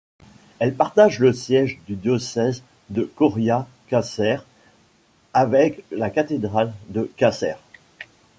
Elle 0.57 0.73
partage 0.73 1.19
le 1.19 1.31
siège 1.31 1.79
du 1.85 1.93
diocèse 1.95 2.63
de 2.89 3.03
Coria-Cáceres 3.03 4.45
avec 5.31 5.83
la 5.91 6.09
cathédrale 6.09 6.73
de 6.89 7.03
Cáceres. 7.17 7.61